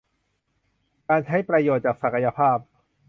[1.07, 2.57] การใช้ประโยชน์จากศักยภาพ